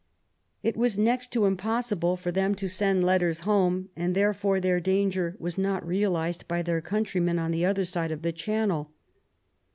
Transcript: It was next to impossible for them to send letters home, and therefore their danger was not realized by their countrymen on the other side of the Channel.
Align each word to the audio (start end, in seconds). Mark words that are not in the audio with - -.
It 0.63 0.75
was 0.75 0.97
next 0.97 1.31
to 1.33 1.45
impossible 1.45 2.17
for 2.17 2.31
them 2.31 2.55
to 2.55 2.67
send 2.67 3.03
letters 3.03 3.41
home, 3.41 3.89
and 3.95 4.15
therefore 4.15 4.59
their 4.59 4.79
danger 4.79 5.35
was 5.37 5.59
not 5.59 5.85
realized 5.85 6.47
by 6.47 6.63
their 6.63 6.81
countrymen 6.81 7.37
on 7.37 7.51
the 7.51 7.65
other 7.67 7.85
side 7.85 8.11
of 8.11 8.23
the 8.23 8.31
Channel. 8.31 8.89